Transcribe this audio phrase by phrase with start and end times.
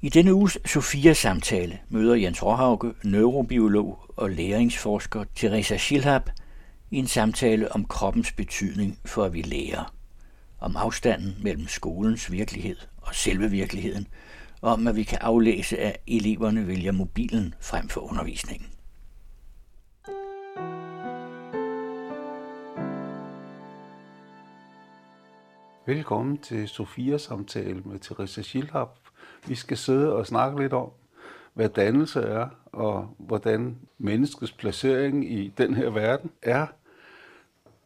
[0.00, 6.30] I denne uges Sofia-samtale møder Jens Råhauke, neurobiolog og læringsforsker Teresa Schilhab
[6.90, 9.94] i en samtale om kroppens betydning for at vi lærer.
[10.60, 14.06] Om afstanden mellem skolens virkelighed og selve virkeligheden,
[14.60, 18.68] og om at vi kan aflæse, at eleverne vælger mobilen frem for undervisningen.
[25.86, 28.88] Velkommen til Sofia-samtale med Teresa Schilhab.
[29.46, 30.90] Vi skal sidde og snakke lidt om,
[31.54, 36.66] hvad dannelse er, og hvordan menneskets placering i den her verden er.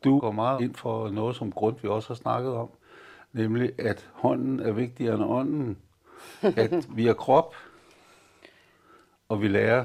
[0.04, 2.68] Du går meget ind for noget, som grund vi også har snakket om,
[3.32, 5.78] nemlig at hånden er vigtigere end ånden.
[6.42, 7.54] At vi er krop,
[9.28, 9.84] og vi lærer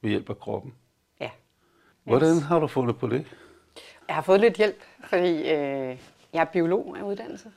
[0.00, 0.74] ved hjælp af kroppen.
[1.20, 1.30] Ja.
[2.02, 3.26] Hvordan har du fundet på det?
[4.08, 5.98] Jeg har fået lidt hjælp, fordi øh,
[6.32, 7.52] jeg er biolog af uddannelse.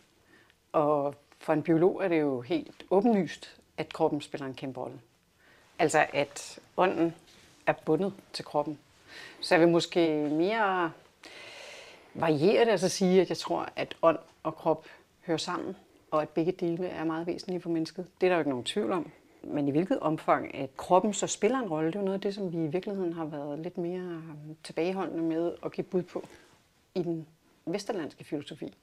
[0.71, 1.15] Og
[1.49, 4.99] for en biolog er det jo helt åbenlyst, at kroppen spiller en kæmpe rolle.
[5.79, 7.15] Altså at ånden
[7.65, 8.79] er bundet til kroppen.
[9.41, 10.91] Så jeg vil måske mere
[12.13, 14.85] variere det, altså sige, at jeg tror, at ånd og krop
[15.25, 15.75] hører sammen,
[16.11, 18.07] og at begge dele er meget væsentlige for mennesket.
[18.21, 19.11] Det er der jo ikke nogen tvivl om.
[19.43, 22.21] Men i hvilket omfang, at kroppen så spiller en rolle, det er jo noget af
[22.21, 26.03] det, som vi i virkeligheden har været lidt mere øhm, tilbageholdende med at give bud
[26.03, 26.27] på
[26.95, 27.27] i den
[27.65, 28.73] vesterlandske filosofi.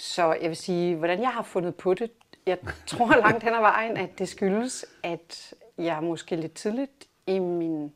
[0.00, 2.10] Så jeg vil sige, hvordan jeg har fundet på det,
[2.46, 7.38] jeg tror langt hen ad vejen, at det skyldes, at jeg måske lidt tidligt i
[7.38, 7.92] min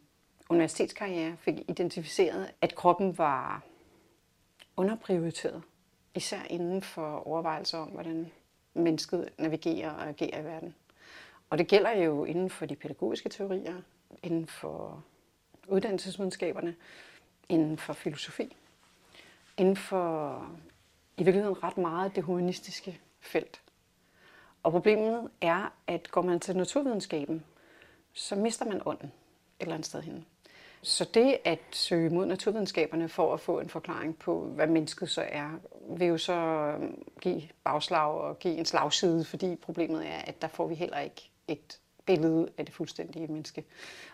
[0.48, 3.62] universitetskarriere fik identificeret, at kroppen var
[4.76, 5.62] underprioriteret.
[6.14, 8.30] Især inden for overvejelser om, hvordan
[8.74, 10.74] mennesket navigerer og agerer i verden.
[11.50, 13.80] Og det gælder jo inden for de pædagogiske teorier,
[14.22, 15.04] inden for
[15.68, 16.74] uddannelsesvidenskaberne,
[17.48, 18.56] inden for filosofi,
[19.56, 20.46] inden for
[21.16, 23.60] i virkeligheden ret meget det humanistiske felt.
[24.62, 27.44] Og problemet er, at går man til naturvidenskaben,
[28.12, 29.12] så mister man ånden et
[29.60, 30.26] eller andet sted hen.
[30.82, 35.24] Så det at søge mod naturvidenskaberne for at få en forklaring på, hvad mennesket så
[35.28, 35.50] er,
[35.96, 40.48] vil jo så øhm, give bagslag og give en slagside, fordi problemet er, at der
[40.48, 43.64] får vi heller ikke et billede af det fuldstændige menneske.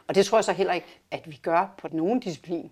[0.06, 2.71] Og det tror jeg så heller ikke, at vi gør på nogen disciplin.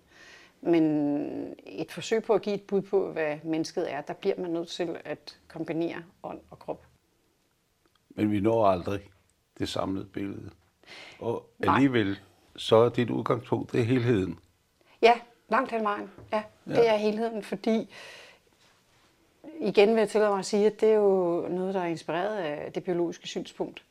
[0.61, 4.51] Men et forsøg på at give et bud på, hvad mennesket er, der bliver man
[4.51, 6.85] nødt til at kombinere ånd og krop.
[8.09, 8.99] Men vi når aldrig
[9.59, 10.49] det samlede billede.
[11.19, 12.19] Og alligevel,
[12.55, 14.39] så er dit udgangspunkt, det er helheden.
[15.01, 15.19] Ja,
[15.49, 16.11] langt hen vejen.
[16.31, 16.93] Ja, det ja.
[16.93, 17.89] er helheden, fordi
[19.59, 22.37] igen vil jeg tillade mig at sige, at det er jo noget, der er inspireret
[22.37, 23.83] af det biologiske synspunkt.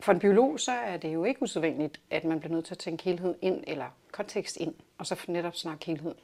[0.00, 2.78] For en biolog, så er det jo ikke usædvanligt, at man bliver nødt til at
[2.78, 6.14] tænke helhed ind, eller kontekst ind, og så netop snakke helhed.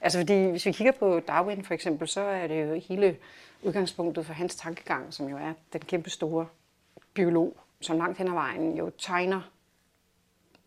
[0.00, 3.16] Altså fordi, hvis vi kigger på Darwin for eksempel, så er det jo hele
[3.62, 6.46] udgangspunktet for hans tankegang, som jo er den kæmpe store
[7.14, 9.50] biolog, som langt hen ad vejen jo tegner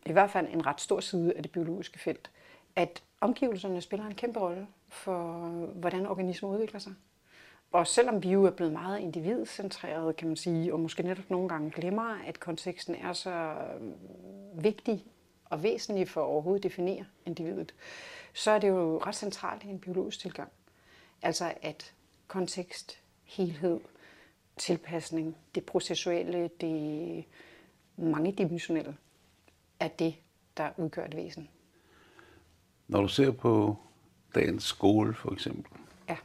[0.06, 2.32] i hvert fald en ret stor side af det biologiske felt,
[2.76, 6.94] at omgivelserne spiller en kæmpe rolle for, hvordan organismer udvikler sig.
[7.72, 11.50] Og selvom vi jo er blevet meget individcentreret, kan man sige, og måske netop nogle
[11.50, 13.56] gange glemmer, at konteksten er så
[14.54, 15.06] vigtig
[15.50, 17.74] og væsentlig for at overhovedet definere individet,
[18.34, 20.52] så er det jo ret centralt i en biologisk tilgang.
[21.22, 21.94] Altså at
[22.28, 23.80] kontekst, helhed,
[24.58, 27.26] tilpasning, det processuelle, det
[27.98, 28.98] mangedimensionelle,
[29.80, 30.16] er det,
[30.58, 31.50] der udgør et væsen.
[32.88, 33.78] Når du ser på
[34.36, 35.72] dagens skole for eksempel,
[36.10, 36.18] ja.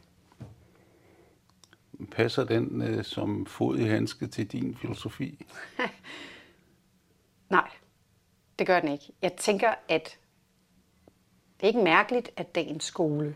[2.11, 5.45] passer den øh, som fod i handske til din filosofi?
[7.49, 7.69] Nej,
[8.63, 9.13] det gør den ikke.
[9.21, 10.17] Jeg tænker, at
[11.57, 13.35] det er ikke mærkeligt, at dagens skole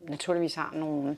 [0.00, 1.08] naturligvis har nogle,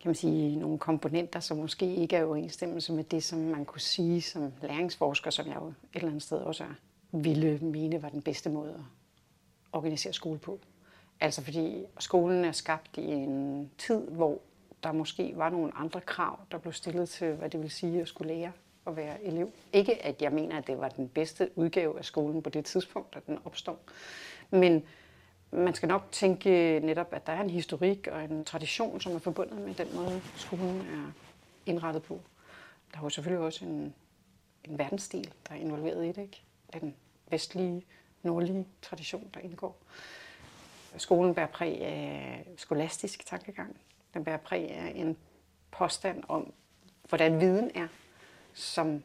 [0.00, 3.64] kan man sige, nogle komponenter, som måske ikke er i overensstemmelse med det, som man
[3.64, 6.74] kunne sige som læringsforsker, som jeg jo et eller andet sted også er,
[7.12, 8.84] ville mene var den bedste måde at
[9.72, 10.60] organisere skole på.
[11.20, 14.40] Altså fordi skolen er skabt i en tid, hvor
[14.82, 18.08] der måske var nogle andre krav, der blev stillet til, hvad det vil sige at
[18.08, 18.52] skulle lære
[18.86, 19.52] at være elev.
[19.72, 23.16] Ikke at jeg mener, at det var den bedste udgave af skolen på det tidspunkt,
[23.16, 23.78] at den opstår.
[24.50, 24.84] Men
[25.50, 29.18] man skal nok tænke netop, at der er en historik og en tradition, som er
[29.18, 31.12] forbundet med den måde, skolen er
[31.66, 32.20] indrettet på.
[32.92, 33.94] Der er jo selvfølgelig også en,
[34.64, 36.22] en verdensstil, der er involveret i det.
[36.22, 36.42] Ikke?
[36.72, 36.94] Den
[37.30, 37.82] vestlige,
[38.22, 39.76] nordlige tradition, der indgår.
[40.96, 43.76] Skolen bærer præg af skolastisk tankegang.
[44.14, 45.16] Den bærer præg af en
[45.70, 46.52] påstand om,
[47.08, 47.88] hvordan viden er
[48.54, 49.02] som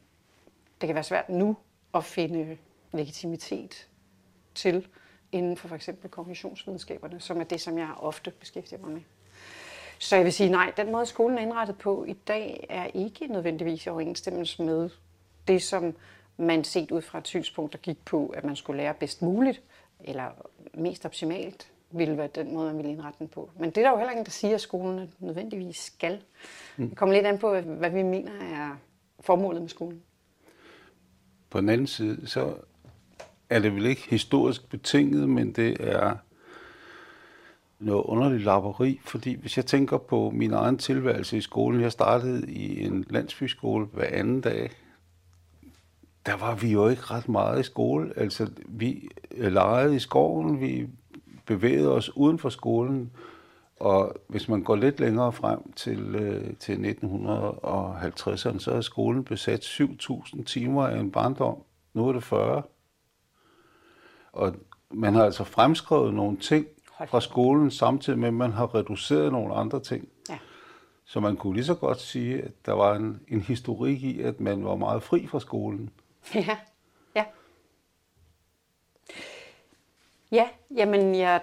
[0.81, 1.57] det kan være svært nu
[1.93, 2.57] at finde
[2.91, 3.87] legitimitet
[4.55, 4.87] til
[5.31, 9.01] inden for for eksempel kognitionsvidenskaberne, som er det, som jeg ofte beskæftiger mig med.
[9.99, 13.27] Så jeg vil sige, nej, den måde skolen er indrettet på i dag er ikke
[13.27, 14.89] nødvendigvis i overensstemmelse med
[15.47, 15.95] det, som
[16.37, 19.61] man set ud fra et synspunkt, der gik på, at man skulle lære bedst muligt,
[19.99, 20.25] eller
[20.73, 23.49] mest optimalt, ville være den måde, man ville indrette den på.
[23.59, 26.21] Men det er der jo heller ingen, der siger, at skolen nødvendigvis skal.
[26.77, 28.77] Det kommer lidt an på, hvad vi mener er
[29.21, 30.01] formålet med skolen.
[31.49, 32.53] På den anden side, så
[33.49, 36.15] er det vel ikke historisk betinget, men det er
[37.79, 42.51] noget underligt lapperi, fordi hvis jeg tænker på min egen tilværelse i skolen, jeg startede
[42.51, 44.71] i en landsbyskole hver anden dag,
[46.25, 48.13] der var vi jo ikke ret meget i skole.
[48.15, 50.87] Altså, vi øh, legede i skoven, vi
[51.45, 53.11] bevægede os uden for skolen,
[53.79, 59.63] og hvis man går lidt længere frem til, øh, til 1950'erne, så er skolen besat
[59.63, 61.63] 7.000 timer af en barndom.
[61.93, 62.63] Nu er det 40.
[64.31, 64.55] Og
[64.91, 66.67] man har altså fremskrevet nogle ting
[67.07, 70.07] fra skolen, samtidig med, at man har reduceret nogle andre ting.
[70.29, 70.37] Ja.
[71.05, 74.39] Så man kunne lige så godt sige, at der var en, en historik i, at
[74.39, 75.89] man var meget fri fra skolen.
[76.35, 76.57] Ja,
[77.15, 77.25] ja.
[80.31, 81.41] Ja, jamen jeg,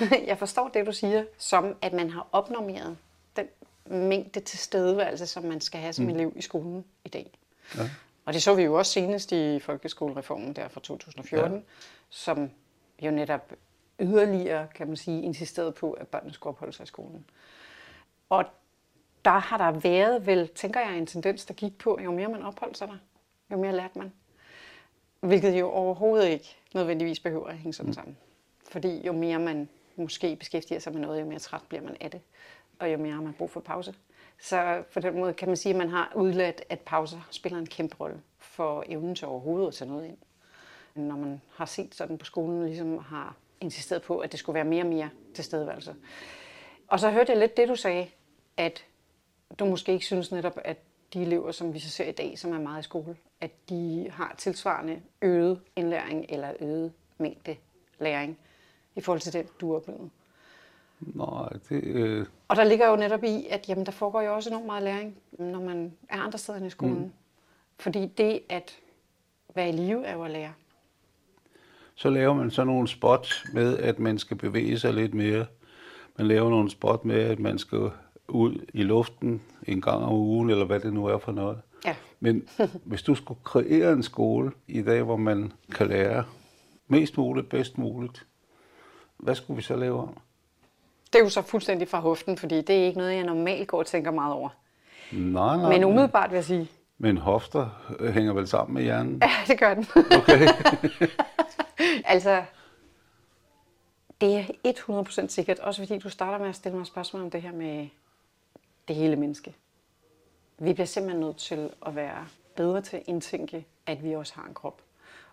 [0.26, 2.96] jeg forstår det, du siger, som at man har opnormeret
[3.36, 3.46] den
[3.86, 6.10] mængde tilstedeværelse, som man skal have som mm.
[6.10, 7.30] elev i skolen i dag.
[7.76, 7.90] Ja.
[8.24, 11.62] Og det så vi jo også senest i folkeskolereformen der fra 2014, ja.
[12.10, 12.50] som
[13.02, 13.52] jo netop
[14.00, 17.24] yderligere, kan man sige, insisteret på, at børnene skulle opholde sig i skolen.
[18.28, 18.44] Og
[19.24, 22.42] der har der været vel, tænker jeg, en tendens, der gik på, jo mere man
[22.42, 22.98] opholdt sig der,
[23.50, 24.12] jo mere lærte man.
[25.20, 27.94] Hvilket jo overhovedet ikke nødvendigvis behøver at hænge sådan mm.
[27.94, 28.16] sammen.
[28.70, 32.10] Fordi jo mere man måske beskæftiger sig med noget, jo mere træt bliver man af
[32.10, 32.20] det.
[32.78, 33.94] Og jo mere har man brug for pause.
[34.40, 37.66] Så på den måde kan man sige, at man har udladt, at pauser spiller en
[37.66, 40.16] kæmpe rolle for evnen til overhovedet at tage noget ind.
[40.94, 44.64] Når man har set sådan på skolen, ligesom har insisteret på, at det skulle være
[44.64, 45.94] mere og mere tilstedeværelse.
[46.88, 48.08] Og så hørte jeg lidt det, du sagde,
[48.56, 48.84] at
[49.58, 50.76] du måske ikke synes netop, at
[51.14, 54.10] de elever, som vi så ser i dag, som er meget i skole, at de
[54.10, 57.56] har tilsvarende øget indlæring eller øget mængde
[57.98, 58.38] læring
[58.96, 60.10] i forhold til det, du oplevede?
[61.00, 61.84] Nej, det...
[61.84, 62.26] Øh...
[62.48, 65.16] Og der ligger jo netop i, at jamen, der foregår jo også enormt meget læring,
[65.32, 66.98] når man er andre steder end i skolen.
[66.98, 67.12] Mm.
[67.78, 68.78] Fordi det at
[69.54, 70.52] være i live er jo at lære.
[71.94, 75.46] Så laver man så nogle spot med, at man skal bevæge sig lidt mere.
[76.18, 77.90] Man laver nogle spot med, at man skal
[78.28, 81.58] ud i luften en gang om ugen, eller hvad det nu er for noget.
[81.84, 81.96] Ja.
[82.20, 82.48] Men
[82.84, 86.24] hvis du skulle kreere en skole i dag, hvor man kan lære
[86.88, 88.26] mest muligt, bedst muligt,
[89.18, 90.16] hvad skulle vi så lave om?
[91.12, 93.78] Det er jo så fuldstændig fra hoften, fordi det er ikke noget, jeg normalt går
[93.78, 94.48] og tænker meget over.
[95.12, 95.68] Nej, nej.
[95.68, 96.70] Men umiddelbart vil jeg sige...
[96.98, 99.22] Men hofter hænger vel sammen med hjernen?
[99.22, 99.86] Ja, det gør den.
[99.96, 100.48] Okay.
[102.14, 102.44] altså,
[104.20, 107.42] det er 100% sikkert, også fordi du starter med at stille mig spørgsmål om det
[107.42, 107.88] her med
[108.88, 109.54] det hele menneske.
[110.58, 112.26] Vi bliver simpelthen nødt til at være
[112.56, 114.82] bedre til at indtænke, at vi også har en krop.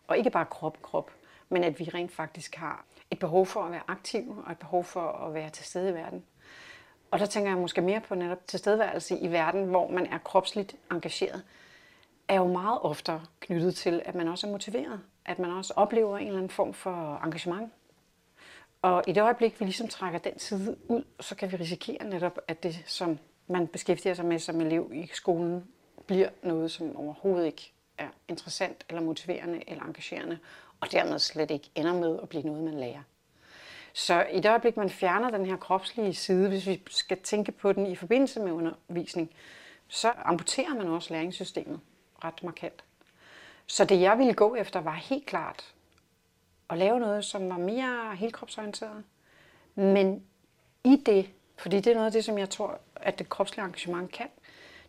[0.07, 1.11] Og ikke bare krop, krop,
[1.49, 4.83] men at vi rent faktisk har et behov for at være aktiv og et behov
[4.83, 6.23] for at være til stede i verden.
[7.11, 10.75] Og der tænker jeg måske mere på netop tilstedeværelse i verden, hvor man er kropsligt
[10.91, 11.43] engageret,
[12.27, 14.99] er jo meget oftere knyttet til, at man også er motiveret.
[15.25, 17.71] At man også oplever en eller anden form for engagement.
[18.81, 22.39] Og i det øjeblik, vi ligesom trækker den side ud, så kan vi risikere netop,
[22.47, 25.67] at det, som man beskæftiger sig med som elev i skolen,
[26.07, 30.39] bliver noget, som overhovedet ikke er interessant eller motiverende eller engagerende,
[30.81, 33.01] og dermed slet ikke ender med at blive noget, man lærer.
[33.93, 37.73] Så i det øjeblik, man fjerner den her kropslige side, hvis vi skal tænke på
[37.73, 39.31] den i forbindelse med undervisning,
[39.87, 41.79] så amputerer man også læringssystemet
[42.23, 42.83] ret markant.
[43.67, 45.73] Så det jeg ville gå efter var helt klart
[46.69, 49.03] at lave noget, som var mere helkropsorienteret.
[49.75, 50.23] Men
[50.83, 54.11] i det, fordi det er noget af det, som jeg tror, at det kropslige engagement
[54.11, 54.27] kan,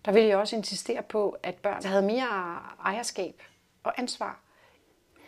[0.04, 3.42] der ville jeg også insistere på, at børn havde mere ejerskab
[3.84, 4.41] og ansvar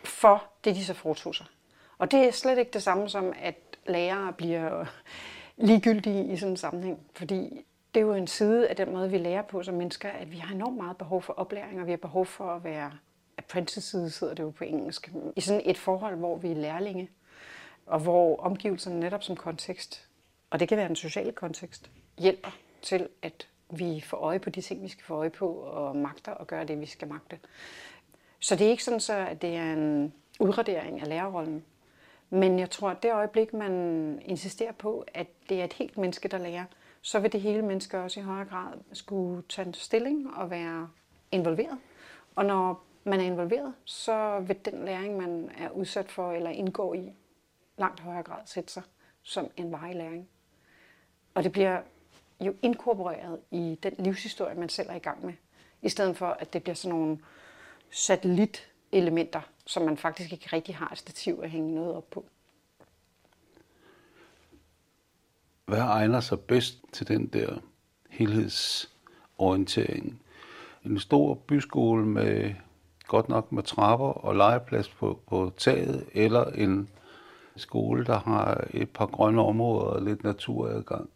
[0.04, 1.46] for det, de så foretog sig.
[1.98, 3.56] Og det er slet ikke det samme som, at
[3.86, 4.84] lærere bliver
[5.56, 9.18] ligegyldige i sådan en sammenhæng, fordi det er jo en side af den måde, vi
[9.18, 11.96] lærer på som mennesker, at vi har enormt meget behov for oplæring, og vi har
[11.96, 12.92] behov for at være
[13.38, 17.10] apprentices, hedder det jo på engelsk, i sådan et forhold, hvor vi er lærlinge,
[17.86, 20.08] og hvor omgivelserne netop som kontekst,
[20.50, 22.50] og det kan være en social kontekst, hjælper
[22.82, 26.34] til, at vi får øje på de ting, vi skal få øje på, og magter
[26.34, 27.38] at gøre det, vi skal magte.
[28.44, 31.64] Så det er ikke sådan, så, at det er en udradering af lærerrollen.
[32.30, 36.28] Men jeg tror, at det øjeblik, man insisterer på, at det er et helt menneske,
[36.28, 36.64] der lærer,
[37.02, 40.88] så vil det hele menneske også i højere grad skulle tage en stilling og være
[41.32, 41.78] involveret.
[42.34, 46.94] Og når man er involveret, så vil den læring, man er udsat for eller indgår
[46.94, 47.12] i,
[47.76, 48.82] langt højere grad sætte sig
[49.22, 50.28] som en varig læring.
[51.34, 51.80] Og det bliver
[52.40, 55.34] jo inkorporeret i den livshistorie, man selv er i gang med.
[55.82, 57.18] I stedet for, at det bliver sådan nogle
[57.94, 62.24] satellitelementer, som man faktisk ikke rigtig har et stativ at hænge noget op på.
[65.64, 67.58] Hvad egner sig bedst til den der
[68.10, 70.22] helhedsorientering?
[70.84, 72.54] En stor byskole med
[73.06, 76.88] godt nok med trapper og legeplads på, på taget, eller en
[77.56, 81.10] skole, der har et par grønne områder og lidt naturadgang?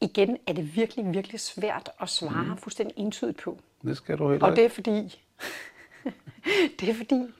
[0.00, 2.56] Igen er det virkelig, virkelig svært at svare mm.
[2.56, 3.58] fuldstændig entydigt på.
[3.82, 4.92] Det skal du heller Og det er fordi,
[6.80, 7.34] det er fordi,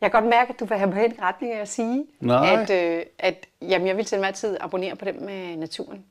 [0.00, 2.62] jeg kan godt mærke, at du vil have mig en retning af at sige, Nej.
[2.62, 6.04] at, øh, at jamen, jeg vil til enhver tid abonnere på dem med naturen.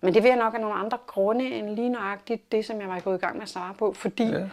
[0.00, 2.88] Men det vil jeg nok af nogle andre grunde end lige nøjagtigt det, som jeg
[2.88, 4.48] var gået i gang med at svare på, fordi ja.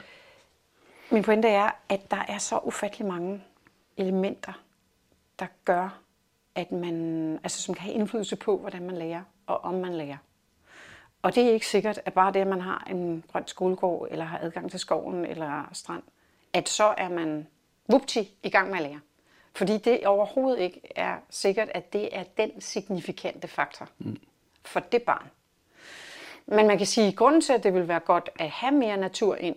[1.09, 3.43] min pointe er, at der er så ufattelig mange
[3.97, 4.53] elementer,
[5.39, 5.99] der gør,
[6.55, 9.21] at man, altså som kan have indflydelse på, hvordan man lærer
[9.51, 10.17] og om man lærer.
[11.21, 14.25] Og det er ikke sikkert, at bare det, at man har en grøn skolegård, eller
[14.25, 16.03] har adgang til skoven eller strand,
[16.53, 17.47] at så er man
[17.87, 18.99] vupti i gang med at lære.
[19.55, 24.17] Fordi det overhovedet ikke er sikkert, at det er den signifikante faktor mm.
[24.65, 25.29] for det barn.
[26.45, 28.97] Men man kan sige, at grunden til, at det vil være godt at have mere
[28.97, 29.55] natur ind,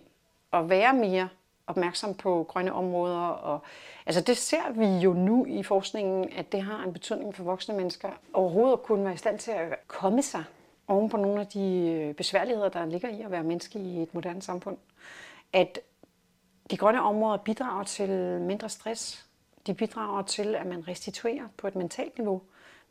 [0.51, 1.29] og være mere
[1.67, 3.27] opmærksom på grønne områder.
[3.27, 3.59] Og,
[4.05, 7.75] altså det ser vi jo nu i forskningen, at det har en betydning for voksne
[7.75, 8.09] mennesker.
[8.33, 10.43] Overhovedet at kunne være i stand til at komme sig
[10.87, 14.13] oven på nogle af de øh, besværligheder, der ligger i at være menneske i et
[14.13, 14.77] moderne samfund.
[15.53, 15.79] At
[16.71, 18.09] de grønne områder bidrager til
[18.41, 19.25] mindre stress.
[19.67, 22.41] De bidrager til, at man restituerer på et mentalt niveau.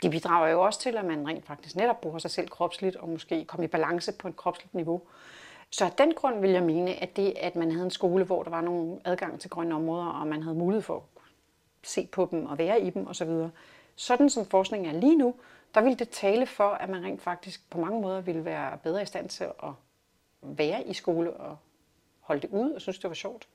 [0.02, 3.08] De bidrager jo også til, at man rent faktisk netop bruger sig selv kropsligt, og
[3.08, 5.02] måske kommer i balance på et kropsligt niveau.
[5.74, 8.42] Så af den grund vil jeg mene, at det, at man havde en skole, hvor
[8.42, 11.02] der var nogle adgang til grønne områder, og man havde mulighed for at
[11.82, 13.30] se på dem og være i dem osv.,
[13.96, 15.34] sådan som forskningen er lige nu,
[15.74, 19.02] der vil det tale for, at man rent faktisk på mange måder ville være bedre
[19.02, 19.70] i stand til at
[20.42, 21.56] være i skole og
[22.20, 23.48] holde det ud og synes, det var sjovt.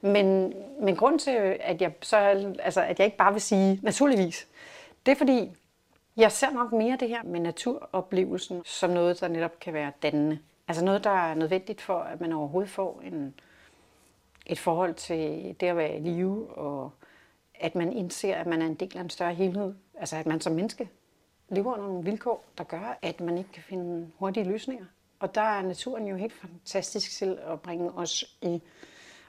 [0.00, 1.30] Men, men grund til,
[1.60, 2.16] at jeg, så,
[2.58, 4.48] altså, at jeg ikke bare vil sige naturligvis,
[5.06, 5.50] det er fordi,
[6.16, 10.38] jeg ser nok mere det her med naturoplevelsen som noget, der netop kan være dannende.
[10.68, 13.34] Altså noget, der er nødvendigt for, at man overhovedet får en,
[14.46, 16.90] et forhold til det at være i live, og
[17.54, 19.74] at man indser, at man er en del af en større helhed.
[19.94, 20.88] Altså at man som menneske
[21.48, 24.84] lever under nogle vilkår, der gør, at man ikke kan finde hurtige løsninger.
[25.20, 28.62] Og der er naturen jo helt fantastisk til at bringe os i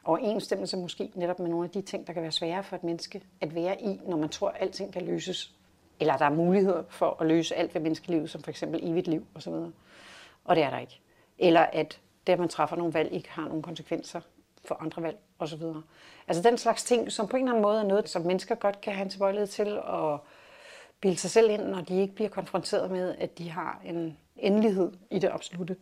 [0.03, 3.23] overensstemmelse måske netop med nogle af de ting, der kan være svære for et menneske
[3.41, 5.55] at være i, når man tror, at alting kan løses.
[5.99, 9.25] Eller der er muligheder for at løse alt ved menneskelivet, som for eksempel evigt liv
[9.35, 9.53] osv.
[10.43, 11.02] Og det er der ikke.
[11.39, 14.21] Eller at det, at man træffer nogle valg, ikke har nogle konsekvenser
[14.65, 15.61] for andre valg osv.
[16.27, 18.81] Altså den slags ting, som på en eller anden måde er noget, som mennesker godt
[18.81, 20.19] kan have en tilbøjelighed til at
[21.01, 24.91] bilde sig selv ind, når de ikke bliver konfronteret med, at de har en endelighed
[25.11, 25.75] i det absolute.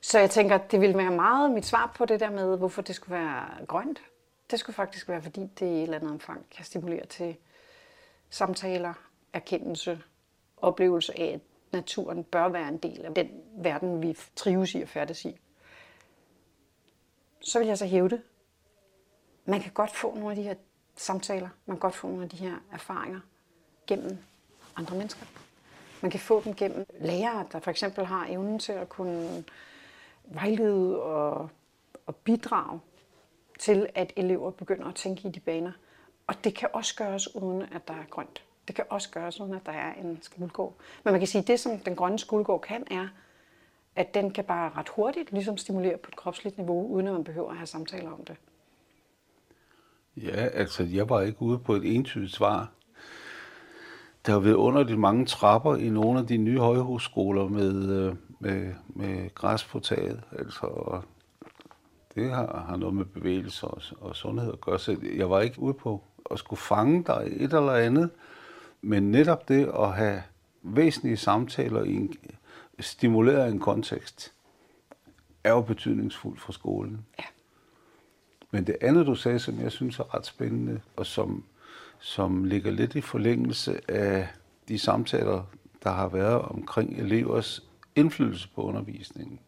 [0.00, 2.94] Så jeg tænker, det ville være meget mit svar på det der med, hvorfor det
[2.94, 4.02] skulle være grønt.
[4.50, 7.36] Det skulle faktisk være, fordi det i et eller andet omfang kan stimulere til
[8.30, 8.94] samtaler,
[9.32, 10.00] erkendelse,
[10.56, 11.40] oplevelse af, at
[11.72, 15.40] naturen bør være en del af den verden, vi trives i og færdes i.
[17.40, 18.22] Så vil jeg så hæve det.
[19.44, 20.54] Man kan godt få nogle af de her
[20.96, 23.20] samtaler, man kan godt få nogle af de her erfaringer
[23.86, 24.18] gennem
[24.76, 25.26] andre mennesker.
[26.02, 29.44] Man kan få dem gennem lærere, der for eksempel har evnen til at kunne
[30.24, 31.48] vejlede og,
[32.06, 32.80] og bidrage
[33.58, 35.72] til, at elever begynder at tænke i de baner.
[36.26, 38.45] Og det kan også gøres, uden at der er grønt.
[38.68, 40.74] Det kan også gøres, uden at der er en skolegård.
[41.04, 43.08] Men man kan sige, at det, som den grønne skolegård kan, er,
[43.96, 47.24] at den kan bare ret hurtigt ligesom stimulere på et kropsligt niveau, uden at man
[47.24, 48.36] behøver at have samtaler om det.
[50.16, 52.70] Ja, altså jeg var ikke ude på et entydigt svar.
[54.26, 58.74] Der har været underligt mange trapper i nogle af de nye højhusskoler med, øh, med,
[58.88, 60.22] med græs på taget.
[60.38, 61.00] Altså,
[62.14, 64.78] det har, har noget med bevægelse og, og sundhed at gøre.
[64.78, 68.10] Så jeg var ikke ude på at skulle fange dig et eller andet,
[68.86, 70.22] men netop det at have
[70.62, 72.14] væsentlige samtaler i en
[72.80, 74.32] stimuleret en kontekst,
[75.44, 77.06] er jo betydningsfuldt for skolen.
[77.18, 77.24] Ja.
[78.50, 81.44] Men det andet, du sagde, som jeg synes er ret spændende, og som,
[81.98, 84.28] som ligger lidt i forlængelse af
[84.68, 85.42] de samtaler,
[85.82, 89.40] der har været omkring elevers indflydelse på undervisningen.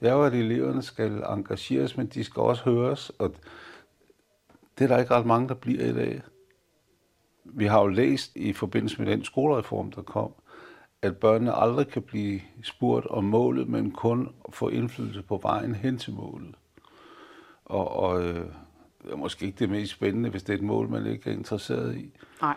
[0.00, 3.34] Det er jo, at eleverne skal engageres, men de skal også høres, og
[4.78, 6.22] det er der ikke ret mange, der bliver i dag.
[7.44, 10.32] Vi har jo læst i forbindelse med den skolereform, der kom,
[11.02, 15.98] at børnene aldrig kan blive spurgt om målet, men kun få indflydelse på vejen hen
[15.98, 16.54] til målet.
[17.64, 18.46] Og, og øh,
[19.02, 21.34] det er måske ikke det mest spændende, hvis det er et mål, man ikke er
[21.34, 22.12] interesseret i.
[22.40, 22.54] Nej.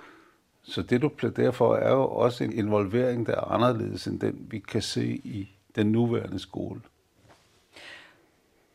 [0.63, 4.47] Så det, du plæderer for, er jo også en involvering, der er anderledes end den,
[4.49, 6.81] vi kan se i den nuværende skole.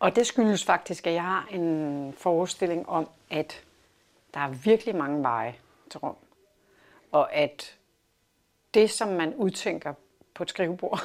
[0.00, 3.64] Og det skyldes faktisk, at jeg har en forestilling om, at
[4.35, 5.54] der er virkelig mange veje
[5.92, 6.16] til Rom.
[7.12, 7.78] Og at
[8.75, 9.94] det, som man udtænker
[10.34, 11.00] på et skrivebord,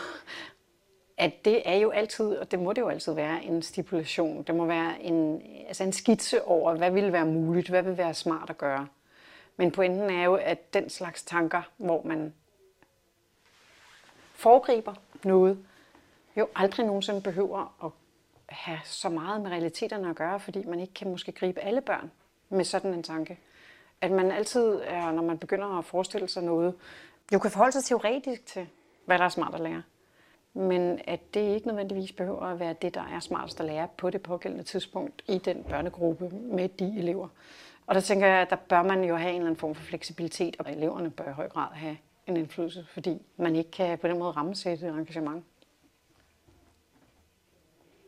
[1.18, 4.44] at det er jo altid, og det må det jo altid være, en stipulation.
[4.44, 8.14] Det må være en, altså en skitse over, hvad vil være muligt, hvad vil være
[8.14, 8.88] smart at gøre.
[9.58, 12.34] Men pointen er jo, at den slags tanker, hvor man
[14.34, 15.66] foregriber noget,
[16.38, 17.92] jo aldrig nogensinde behøver at
[18.56, 22.12] have så meget med realiteterne at gøre, fordi man ikke kan måske gribe alle børn
[22.50, 23.40] med sådan en tanke.
[24.02, 26.74] At man altid, er, når man begynder at forestille sig noget,
[27.34, 28.68] jo kan forholde sig teoretisk til,
[29.06, 29.84] hvad der er smart at lære.
[30.54, 34.10] Men at det ikke nødvendigvis behøver at være det, der er smartest at lære på
[34.10, 37.28] det pågældende tidspunkt i den børnegruppe med de elever.
[37.88, 39.84] Og der tænker jeg, at der bør man jo have en eller anden form for
[39.84, 44.08] fleksibilitet, og eleverne bør i høj grad have en indflydelse, fordi man ikke kan på
[44.08, 45.44] den måde rammesætte et engagement.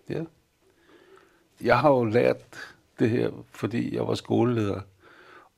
[0.09, 0.23] Ja.
[1.61, 4.81] Jeg har jo lært det her, fordi jeg var skoleleder.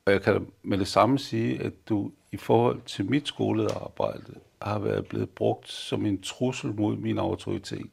[0.05, 4.79] Og jeg kan med det samme sige, at du i forhold til mit skolelederarbejde har
[4.79, 7.89] været blevet brugt som en trussel mod min autoritet.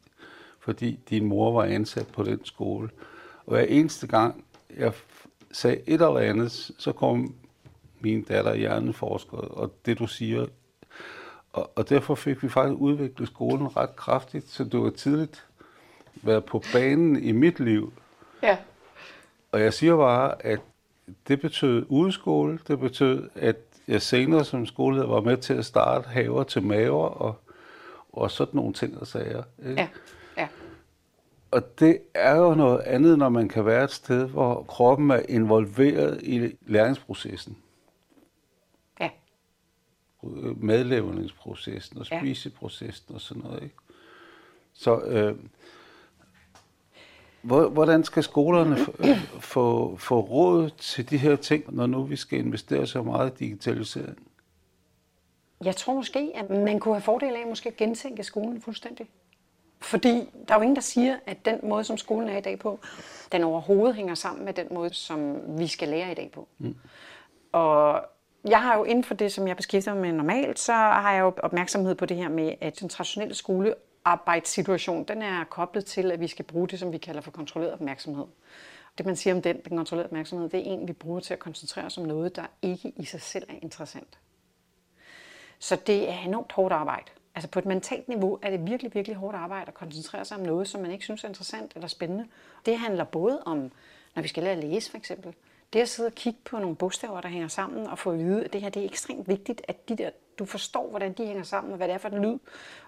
[0.59, 2.89] Fordi din mor var ansat på den skole.
[3.45, 4.45] Og hver eneste gang,
[4.77, 4.93] jeg
[5.51, 7.35] sagde et eller andet, så kom
[7.99, 10.45] min datter hjerneforsker, og det du siger.
[11.53, 15.47] Og, og derfor fik vi faktisk udviklet skolen ret kraftigt, så du var tidligt
[16.21, 17.93] været på banen i mit liv.
[18.43, 18.57] Ja.
[19.51, 20.59] Og jeg siger bare, at
[21.27, 23.55] det betød udskole, det betød, at
[23.87, 27.35] jeg senere som skoleleder var med til at starte haver til maver og,
[28.13, 29.43] og sådan nogle ting og sager.
[29.59, 29.81] Ikke?
[29.81, 29.87] Ja.
[30.37, 30.47] ja.
[31.51, 35.21] Og det er jo noget andet, når man kan være et sted, hvor kroppen er
[35.29, 37.57] involveret i læringsprocessen.
[38.99, 39.09] Ja.
[40.57, 43.63] Madlavningsprocessen og spiseprocessen og sådan noget.
[43.63, 43.75] Ikke?
[44.73, 45.35] Så øh,
[47.41, 48.77] Hvordan skal skolerne
[49.39, 53.35] få, få råd til de her ting, når nu vi skal investere så meget i
[53.45, 54.17] digitalisering?
[55.63, 59.07] Jeg tror måske, at man kunne have fordel af måske at gentænke skolen fuldstændig.
[59.81, 62.59] Fordi der er jo ingen, der siger, at den måde, som skolen er i dag
[62.59, 62.79] på,
[63.31, 66.47] den overhovedet hænger sammen med den måde, som vi skal lære i dag på.
[66.57, 66.75] Mm.
[67.51, 68.01] Og
[68.47, 71.21] jeg har jo inden for det, som jeg beskæftiger mig med normalt, så har jeg
[71.21, 73.73] jo opmærksomhed på det her med, at den traditionelle skole
[74.05, 77.73] arbejdssituation, den er koblet til, at vi skal bruge det, som vi kalder for kontrolleret
[77.73, 78.25] opmærksomhed.
[78.97, 81.39] Det, man siger om den, den kontrollerede opmærksomhed, det er en, vi bruger til at
[81.39, 84.19] koncentrere os om noget, der ikke i sig selv er interessant.
[85.59, 87.11] Så det er enormt hårdt arbejde.
[87.35, 90.43] Altså på et mentalt niveau er det virkelig, virkelig hårdt arbejde at koncentrere sig om
[90.43, 92.27] noget, som man ikke synes er interessant eller spændende.
[92.65, 93.71] Det handler både om,
[94.15, 95.33] når vi skal lære at læse for eksempel,
[95.73, 98.45] det at sidde og kigge på nogle bogstaver, der hænger sammen, og få at vide,
[98.45, 100.09] at det her det er ekstremt vigtigt, at de der,
[100.39, 102.37] du forstår, hvordan de hænger sammen, og hvad det er for en lyd,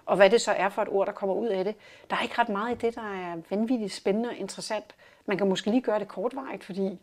[0.06, 1.74] og hvad det så er for et ord, der kommer ud af det.
[2.10, 4.94] Der er ikke ret meget i det, der er vanvittigt spændende og interessant.
[5.26, 7.00] Man kan måske lige gøre det kortvarigt, fordi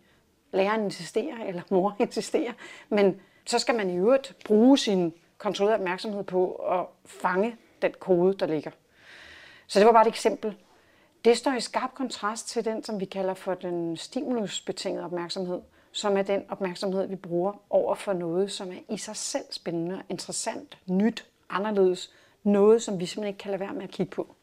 [0.51, 2.53] læreren insisterer, eller mor insisterer,
[2.89, 8.37] men så skal man i øvrigt bruge sin kontrollerede opmærksomhed på at fange den kode,
[8.37, 8.71] der ligger.
[9.67, 10.55] Så det var bare et eksempel.
[11.25, 16.17] Det står i skarp kontrast til den, som vi kalder for den stimulusbetingede opmærksomhed, som
[16.17, 20.77] er den opmærksomhed, vi bruger over for noget, som er i sig selv spændende, interessant,
[20.87, 24.35] nyt, anderledes, noget, som vi simpelthen ikke kan lade være med at kigge på.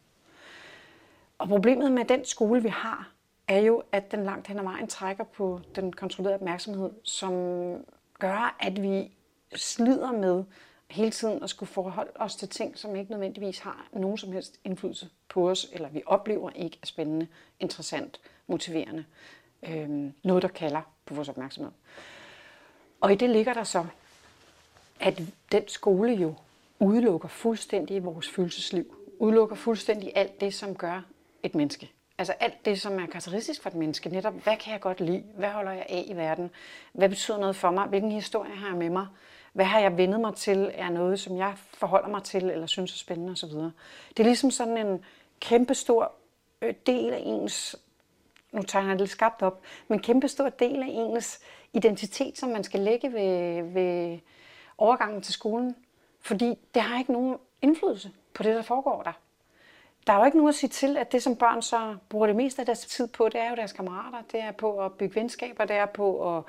[1.38, 3.12] Og problemet med den skole, vi har,
[3.48, 7.32] er jo, at den langt hen ad vejen trækker på den kontrollerede opmærksomhed, som
[8.18, 9.12] gør, at vi
[9.54, 10.44] slider med
[10.90, 14.60] hele tiden at skulle forholde os til ting, som ikke nødvendigvis har nogen som helst
[14.64, 17.26] indflydelse på os, eller vi oplever ikke er spændende,
[17.60, 19.04] interessant, motiverende.
[19.62, 21.72] Øhm, noget, der kalder på vores opmærksomhed.
[23.00, 23.86] Og i det ligger der så,
[25.00, 26.34] at den skole jo
[26.78, 28.96] udelukker fuldstændig vores følelsesliv.
[29.18, 31.02] Udelukker fuldstændig alt det, som gør
[31.42, 31.90] et menneske.
[32.18, 34.08] Altså alt det, som er karakteristisk for et menneske.
[34.08, 35.24] Netop, hvad kan jeg godt lide?
[35.36, 36.50] Hvad holder jeg af i verden?
[36.92, 37.86] Hvad betyder noget for mig?
[37.86, 39.06] Hvilken historie har jeg med mig?
[39.56, 42.92] hvad har jeg vendet mig til, er noget, som jeg forholder mig til, eller synes
[42.92, 43.50] er spændende osv.
[44.08, 45.04] Det er ligesom sådan en
[45.40, 46.12] kæmpe stor
[46.62, 47.76] øh, del af ens,
[48.56, 51.40] nu tegner jeg det lidt skabt op, men kæmpe kæmpestor del af ens
[51.72, 54.18] identitet, som man skal lægge ved, ved
[54.78, 55.76] overgangen til skolen.
[56.20, 59.12] Fordi det har ikke nogen indflydelse på det, der foregår der.
[60.06, 62.36] Der er jo ikke nogen at sige til, at det, som børn så bruger det
[62.36, 65.14] meste af deres tid på, det er jo deres kammerater, det er på at bygge
[65.14, 66.44] venskaber, det er på at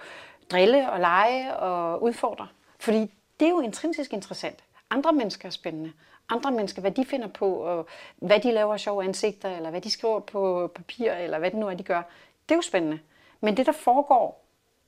[0.51, 2.47] drille og lege og udfordre.
[2.79, 2.99] Fordi
[3.39, 4.63] det er jo intrinsisk interessant.
[4.89, 5.93] Andre mennesker er spændende.
[6.29, 9.91] Andre mennesker, hvad de finder på, og hvad de laver sjove ansigter, eller hvad de
[9.91, 12.01] skriver på papir, eller hvad det nu er, de gør.
[12.49, 12.99] Det er jo spændende.
[13.41, 14.45] Men det, der foregår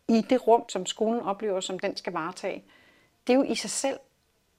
[0.08, 2.64] i det rum, som skolen oplever, som den skal varetage,
[3.28, 4.00] det er jo i sig selv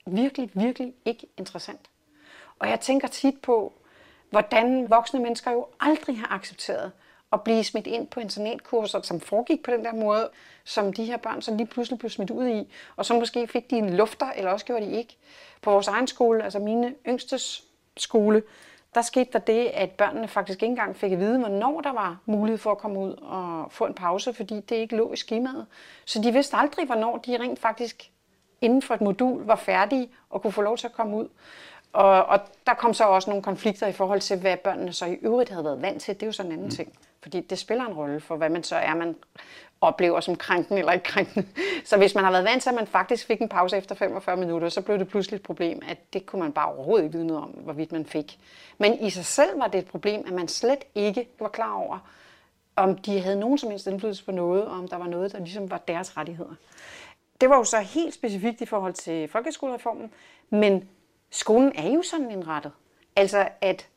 [0.05, 1.89] virkelig, virkelig ikke interessant.
[2.59, 3.73] Og jeg tænker tit på,
[4.29, 6.91] hvordan voksne mennesker jo aldrig har accepteret
[7.33, 10.29] at blive smidt ind på internatkurser, som foregik på den der måde,
[10.63, 13.69] som de her børn så lige pludselig blev smidt ud i, og så måske fik
[13.69, 15.17] de en lufter, eller også gjorde de ikke.
[15.61, 17.63] På vores egen skole, altså mine yngstes
[17.97, 18.43] skole,
[18.95, 22.17] der skete der det, at børnene faktisk ikke engang fik at vide, hvornår der var
[22.25, 25.65] mulighed for at komme ud og få en pause, fordi det ikke lå i skemaet.
[26.05, 28.11] Så de vidste aldrig, hvornår de rent faktisk
[28.61, 31.27] inden for et modul var færdige og kunne få lov til at komme ud.
[31.93, 35.13] Og, og der kom så også nogle konflikter i forhold til, hvad børnene så i
[35.13, 36.13] øvrigt havde været vant til.
[36.13, 36.71] Det er jo sådan en anden mm.
[36.71, 36.93] ting.
[37.21, 39.15] Fordi det spiller en rolle for, hvad man så er, man
[39.81, 41.49] oplever som krænken eller ikke krænken.
[41.85, 44.37] Så hvis man har været vant til, at man faktisk fik en pause efter 45
[44.37, 47.27] minutter, så blev det pludselig et problem, at det kunne man bare overhovedet ikke vide
[47.27, 48.39] noget om, hvorvidt man fik.
[48.77, 51.99] Men i sig selv var det et problem, at man slet ikke var klar over,
[52.75, 55.39] om de havde nogen som helst indflydelse på noget, og om der var noget, der
[55.39, 56.55] ligesom var deres rettigheder.
[57.41, 60.11] Det var jo så helt specifikt i forhold til folkeskolereformen,
[60.49, 60.89] men
[61.29, 62.71] skolen er jo sådan indrettet.
[63.15, 63.87] Altså, at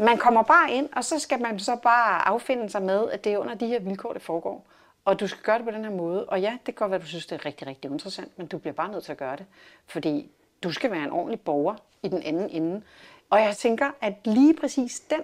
[0.00, 3.32] man kommer bare ind, og så skal man så bare affinde sig med, at det
[3.32, 4.66] er under de her vilkår, det foregår.
[5.04, 6.26] Og du skal gøre det på den her måde.
[6.26, 8.46] Og ja, det kan godt være, at du synes, det er rigtig, rigtig interessant, men
[8.46, 9.46] du bliver bare nødt til at gøre det.
[9.86, 10.30] Fordi
[10.62, 12.82] du skal være en ordentlig borger i den anden ende.
[13.30, 15.20] Og jeg tænker, at lige præcis den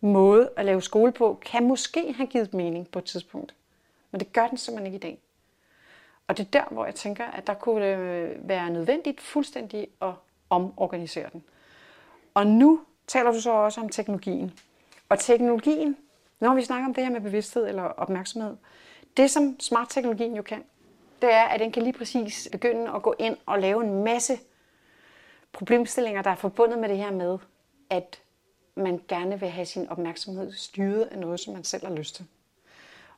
[0.00, 3.54] måde at lave skole på, kan måske have givet mening på et tidspunkt.
[4.10, 5.18] Men det gør den simpelthen ikke i dag.
[6.26, 10.12] Og det er der, hvor jeg tænker, at der kunne det være nødvendigt fuldstændig at
[10.50, 11.44] omorganisere den.
[12.34, 14.58] Og nu taler du så også om teknologien.
[15.08, 15.96] Og teknologien,
[16.40, 18.56] når vi snakker om det her med bevidsthed eller opmærksomhed,
[19.16, 20.64] det som smart-teknologien jo kan,
[21.22, 24.38] det er, at den kan lige præcis begynde at gå ind og lave en masse
[25.52, 27.38] problemstillinger, der er forbundet med det her med,
[27.90, 28.20] at
[28.74, 32.26] man gerne vil have sin opmærksomhed styret af noget, som man selv har lyst til.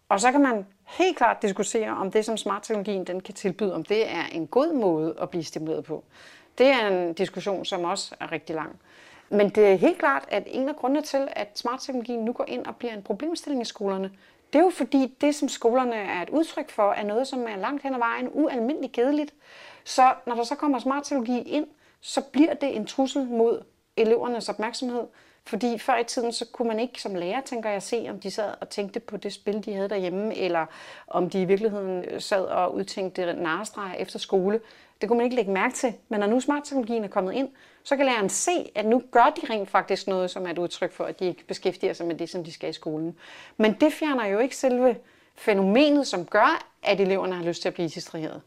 [0.09, 3.85] Og så kan man helt klart diskutere, om det, som smart-teknologien den kan tilbyde, om
[3.85, 6.05] det er en god måde at blive stimuleret på.
[6.59, 8.81] Det er en diskussion, som også er rigtig lang.
[9.32, 12.66] Men det er helt klart, at en af grundene til, at smartteknologien nu går ind
[12.66, 14.10] og bliver en problemstilling i skolerne,
[14.52, 17.56] det er jo fordi det, som skolerne er et udtryk for, er noget, som er
[17.56, 19.34] langt hen ad vejen ualmindeligt kedeligt.
[19.84, 21.66] Så når der så kommer smart-teknologi ind,
[22.00, 23.62] så bliver det en trussel mod
[23.96, 25.06] elevernes opmærksomhed,
[25.44, 28.30] fordi før i tiden, så kunne man ikke som lærer, tænker jeg, se, om de
[28.30, 30.66] sad og tænkte på det spil, de havde derhjemme, eller
[31.08, 34.60] om de i virkeligheden sad og udtænkte narestreger efter skole.
[35.00, 35.94] Det kunne man ikke lægge mærke til.
[36.08, 37.48] Men når nu smartteknologien er kommet ind,
[37.82, 40.92] så kan læreren se, at nu gør de rent faktisk noget, som er et udtryk
[40.92, 43.16] for, at de ikke beskæftiger sig med det, som de skal i skolen.
[43.56, 44.96] Men det fjerner jo ikke selve
[45.34, 48.42] fænomenet, som gør, at eleverne har lyst til at blive distraheret.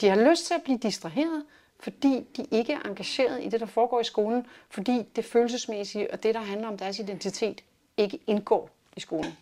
[0.00, 1.44] De har lyst til at blive distraheret,
[1.80, 6.22] fordi de ikke er engageret i det, der foregår i skolen, fordi det følelsesmæssige og
[6.22, 7.64] det, der handler om deres identitet,
[7.96, 9.32] ikke indgår i skolen.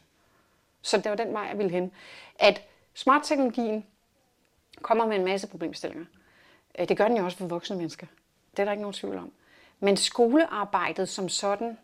[0.83, 1.93] Så det var den vej, jeg ville hen.
[2.39, 2.63] At
[2.95, 3.85] smartteknologien
[4.83, 6.05] kommer med en masse problemstillinger.
[6.79, 8.07] Øh, det gør den jo også for voksne mennesker.
[8.51, 9.33] Det er der ikke nogen tvivl om.
[9.81, 11.79] Men skolearbejdet som sådan,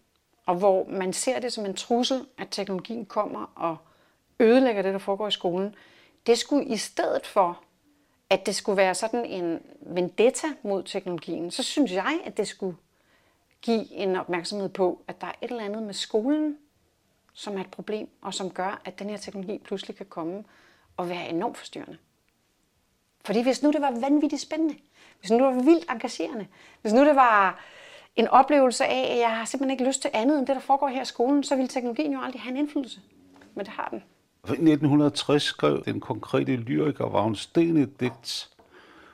[0.47, 3.77] og hvor man ser det som en trussel, at teknologien kommer og
[4.41, 5.75] ødelægger det, der foregår i skolen,
[6.27, 7.63] det skulle i stedet for
[8.31, 12.77] at det skulle være sådan en vendetta mod teknologien, så synes jeg, at det skulle
[13.63, 16.59] give en opmærksomhed på, at der er et eller andet med skolen,
[17.33, 20.45] som er et problem, og som gør, at den her teknologi pludselig kan komme
[20.97, 21.99] og være enormt forstyrrende.
[23.27, 24.75] Fordi hvis nu det var vanvittigt spændende,
[25.21, 26.47] hvis nu det var vildt engagerende,
[26.83, 27.61] hvis nu det var
[28.17, 30.89] en oplevelse af, at jeg har simpelthen ikke lyst til andet end det, der foregår
[30.89, 33.01] her i skolen, så ville teknologien jo aldrig have en indflydelse.
[33.55, 34.03] Men det har den.
[34.49, 38.49] I 1960 skrev den konkrete lyriker Vagn Sten et digt,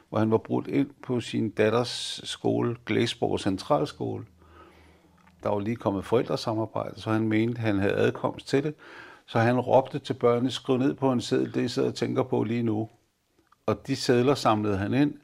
[0.08, 4.24] hvor han var brudt ind på sin datters skole, Glæsborg Centralskole.
[5.42, 8.74] Der var lige kommet forældresamarbejde, så han mente, at han havde adkomst til det.
[9.26, 12.22] Så han råbte til børnene, skriv ned på en seddel, det I sidder og tænker
[12.22, 12.88] på lige nu.
[13.66, 15.14] Og de sædler samlede han ind.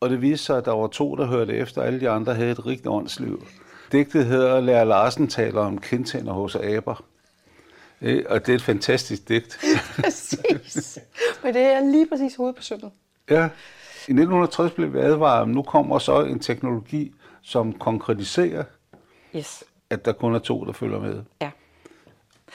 [0.00, 2.50] Og det viste sig, at der var to, der hørte efter, alle de andre havde
[2.50, 3.46] et rigt åndsliv.
[3.92, 7.04] Digtet hedder Lærer Larsen taler om kindtænder hos aber.
[8.00, 9.60] Øh, og det er et fantastisk digt.
[10.02, 10.98] præcis.
[11.42, 12.90] Men det er lige præcis hovedet på sømmet.
[13.30, 13.44] Ja.
[14.08, 17.12] I 1960 blev vi advaret, nu kommer så en teknologi,
[17.42, 18.64] som konkretiserer,
[19.36, 19.64] yes.
[19.90, 21.22] at der kun er to, der følger med.
[21.40, 21.50] Ja.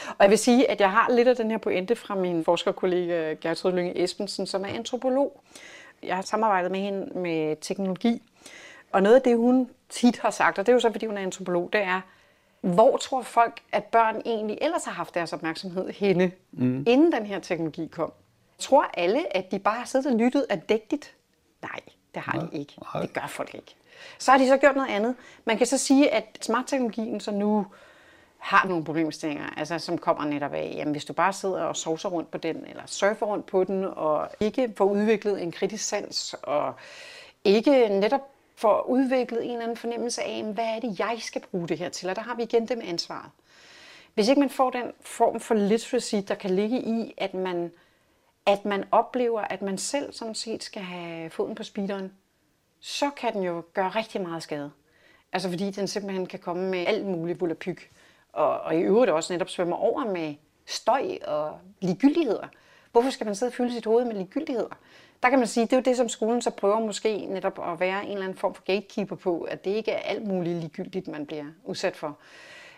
[0.08, 3.34] Og jeg vil sige, at jeg har lidt af den her pointe fra min forskerkollega
[3.34, 5.42] Gertrud Lynge Esbensen, som er antropolog.
[6.04, 8.22] Jeg har samarbejdet med hende med teknologi.
[8.92, 11.18] Og noget af det, hun tit har sagt, og det er jo så, fordi hun
[11.18, 12.02] er antropolog, det er,
[12.62, 16.84] hvor tror folk, at børn egentlig ellers har haft deres opmærksomhed henne, mm.
[16.88, 18.14] inden den her teknologi kom?
[18.60, 21.16] Tror alle, at de bare har siddet og lyttet addægtigt?
[21.62, 21.80] Nej,
[22.14, 22.46] det har Nej.
[22.46, 22.74] de ikke.
[22.94, 23.02] Nej.
[23.02, 23.76] Det gør folk ikke.
[24.18, 25.16] Så har de så gjort noget andet.
[25.46, 27.66] Man kan så sige, at smartteknologien så nu
[28.38, 32.10] har nogle problemstillinger, altså som kommer netop af, jamen hvis du bare sidder og sovser
[32.10, 36.36] rundt på den, eller surfer rundt på den, og ikke får udviklet en kritisk sans,
[36.44, 36.74] og
[37.44, 38.22] ikke netop
[38.56, 41.90] får udviklet en eller anden fornemmelse af, hvad er det, jeg skal bruge det her
[41.90, 43.32] til, og der har vi igen det med ansvaret.
[44.14, 47.72] Hvis ikke man får den form for literacy, der kan ligge i, at man,
[48.46, 52.14] at man oplever, at man selv sådan set skal have foden på speederen,
[52.80, 54.72] så kan den jo gøre rigtig meget skade.
[55.34, 57.92] Altså fordi den simpelthen kan komme med alt muligt volapyk,
[58.34, 60.36] og, og i øvrigt også netop svømmer over med
[60.66, 62.48] støj og ligegyldigheder.
[62.92, 64.78] Hvorfor skal man sidde og fylde sit hoved med ligegyldigheder?
[65.24, 67.80] Der kan man sige, det er jo det, som skolen så prøver måske netop at
[67.80, 71.08] være en eller anden form for gatekeeper på, at det ikke er alt muligt ligegyldigt,
[71.08, 72.18] man bliver udsat for.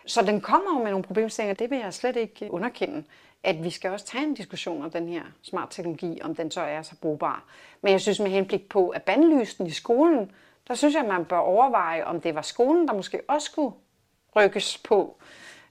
[0.06, 3.04] Så den kommer jo med nogle problemstillinger, det vil jeg slet ikke underkende.
[3.42, 6.60] At vi skal også tage en diskussion om den her smart teknologi, om den så
[6.60, 7.44] er så brugbar.
[7.82, 10.32] Men jeg synes med henblik på, at bandlysten i skolen,
[10.68, 13.72] der synes jeg, at man bør overveje, om det var skolen, der måske også skulle
[14.36, 15.16] rykkes på,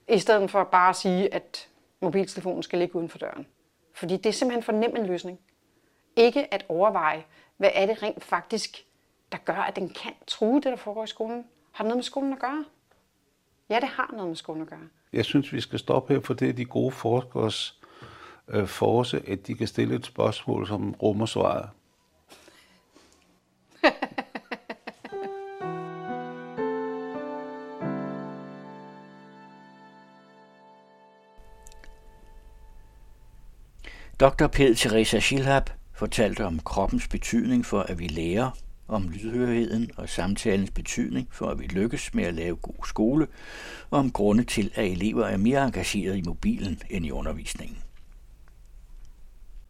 [0.08, 1.68] i stedet for bare at sige, at
[2.00, 3.46] mobiltelefonen skal ligge uden for døren.
[3.94, 5.38] Fordi det er simpelthen for nem en løsning.
[6.16, 7.24] Ikke at overveje,
[7.56, 8.86] hvad er det rent faktisk,
[9.32, 11.44] der gør, at den kan true det, der foregår i skolen.
[11.72, 12.64] Har det noget med skolen at gøre?
[13.68, 14.88] Ja, det har noget med skolen at gøre.
[15.12, 17.80] Jeg synes, vi skal stoppe her, for det er de gode forskers
[18.48, 21.68] øh, force, at de kan stille et spørgsmål, som rummer svaret.
[34.20, 34.48] Dr.
[34.48, 38.50] Ped Teresa Schilhab fortalte om kroppens betydning for, at vi lærer,
[38.88, 43.26] om lydhørigheden og samtalens betydning for, at vi lykkes med at lave god skole,
[43.90, 47.78] og om grunde til, at elever er mere engageret i mobilen end i undervisningen.